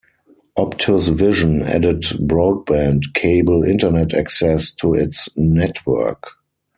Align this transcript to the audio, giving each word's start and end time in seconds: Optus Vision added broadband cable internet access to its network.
Optus 0.57 1.11
Vision 1.15 1.61
added 1.61 2.01
broadband 2.01 3.03
cable 3.13 3.63
internet 3.63 4.15
access 4.15 4.71
to 4.73 4.95
its 4.95 5.29
network. 5.37 6.23